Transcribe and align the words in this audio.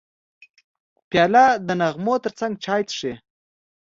پیاله 1.09 1.45
د 1.67 1.69
نغمو 1.81 2.15
ترڅنګ 2.25 2.53
چای 2.65 2.81
څښي. 2.89 3.13